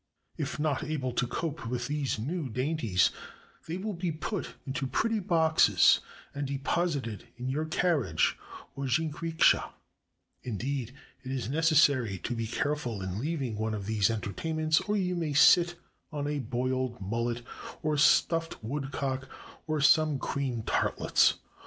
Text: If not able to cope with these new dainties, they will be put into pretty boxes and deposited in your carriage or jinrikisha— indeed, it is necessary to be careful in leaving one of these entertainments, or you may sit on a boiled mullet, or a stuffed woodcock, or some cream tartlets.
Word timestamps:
If 0.35 0.57
not 0.59 0.83
able 0.83 1.11
to 1.11 1.27
cope 1.27 1.67
with 1.67 1.85
these 1.85 2.17
new 2.17 2.49
dainties, 2.49 3.11
they 3.67 3.77
will 3.77 3.93
be 3.93 4.11
put 4.11 4.55
into 4.65 4.87
pretty 4.87 5.19
boxes 5.19 5.99
and 6.33 6.47
deposited 6.47 7.27
in 7.37 7.49
your 7.49 7.65
carriage 7.65 8.35
or 8.75 8.85
jinrikisha— 8.85 9.69
indeed, 10.41 10.95
it 11.23 11.31
is 11.31 11.49
necessary 11.51 12.17
to 12.23 12.33
be 12.35 12.47
careful 12.47 13.03
in 13.03 13.19
leaving 13.19 13.57
one 13.59 13.75
of 13.75 13.85
these 13.85 14.09
entertainments, 14.09 14.79
or 14.79 14.97
you 14.97 15.15
may 15.15 15.33
sit 15.33 15.75
on 16.11 16.25
a 16.25 16.39
boiled 16.39 16.99
mullet, 16.99 17.43
or 17.83 17.93
a 17.93 17.99
stuffed 17.99 18.63
woodcock, 18.63 19.29
or 19.67 19.79
some 19.81 20.17
cream 20.17 20.63
tartlets. 20.63 21.35